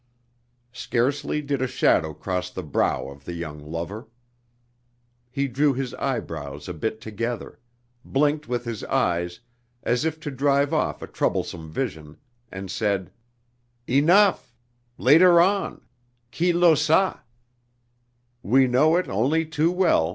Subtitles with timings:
[0.73, 4.07] Scarcely did a shadow cross the brow of the young lover.
[5.29, 7.59] He drew his eyebrows a bit together,
[8.03, 9.41] blinked with his eyes
[9.83, 12.17] as if to drive off a troublesome vision,
[12.51, 13.11] and said:
[13.85, 14.55] "Enough!
[14.97, 15.81] Later on!
[16.31, 17.19] _Chi lo sa?